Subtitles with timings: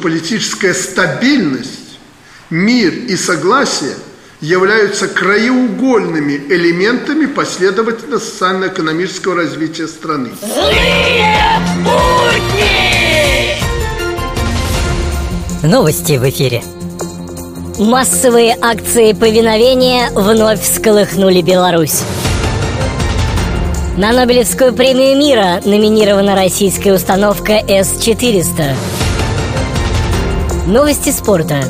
[0.00, 1.98] Политическая стабильность,
[2.48, 3.94] мир и согласие
[4.40, 10.30] являются краеугольными элементами последовательно социально-экономического развития страны.
[10.40, 11.36] Злые
[11.84, 13.56] будни!
[15.62, 16.62] Новости в эфире.
[17.78, 22.00] Массовые акции повиновения вновь всколыхнули Беларусь.
[23.98, 28.74] На Нобелевскую премию мира номинирована российская установка С-400.
[30.70, 31.64] Новости спорта.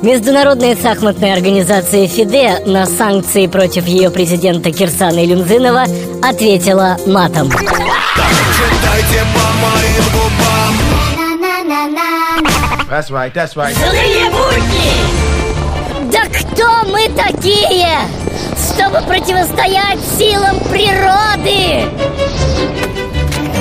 [0.00, 5.84] Международная шахматная организация ФИДЕ на санкции против ее президента Кирсана Илюмзынова
[6.22, 7.50] ответила матом.
[12.88, 13.74] That's right, that's right.
[13.74, 16.10] Злые будни!
[16.10, 17.98] Да кто мы такие,
[18.72, 22.15] чтобы противостоять силам природы?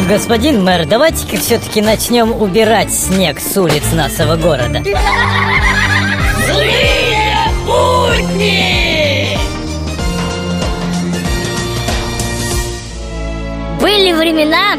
[0.07, 4.83] Господин мэр, давайте-ка все-таки начнем убирать снег с улиц нашего города.
[6.45, 9.35] Злые будни!
[13.81, 14.77] Были времена,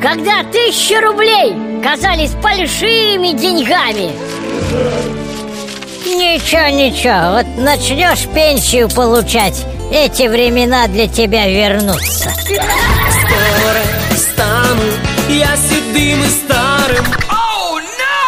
[0.00, 4.12] когда тысяча рублей казались большими деньгами.
[6.06, 12.30] Ничего, ничего, вот начнешь пенсию получать, эти времена для тебя вернутся.
[12.30, 13.89] Скоро
[14.20, 14.82] стану
[15.28, 17.04] я седым и старым.
[17.30, 18.20] Oh, no!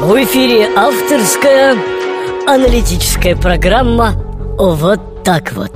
[0.00, 1.76] В эфире авторская
[2.46, 4.14] аналитическая программа
[4.58, 5.72] «Вот так вот».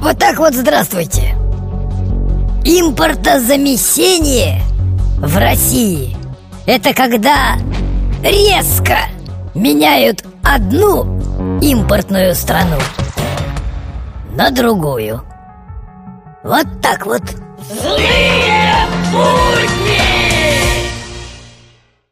[0.00, 1.36] Вот так вот здравствуйте.
[2.64, 4.60] Импортозамещение
[5.18, 6.16] в России–
[6.66, 7.56] это когда
[8.22, 8.98] резко
[9.54, 11.23] меняют одну
[11.60, 12.78] импортную страну
[14.36, 15.22] на другую.
[16.42, 17.22] Вот так вот.
[17.82, 18.43] Злые